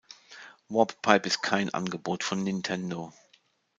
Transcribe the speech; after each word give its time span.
Warp 0.67 1.03
Pipe 1.03 1.27
ist 1.27 1.43
kein 1.43 1.75
Angebot 1.75 2.23
von 2.23 2.43
Nintendo. 2.43 3.13